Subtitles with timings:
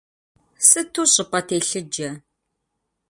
[0.67, 2.09] Сыту щӀыпӀэ телъыджэ!